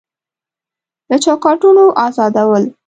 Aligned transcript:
له 1.09 1.15
چوکاټونو 1.23 1.83
ازادول 2.07 2.63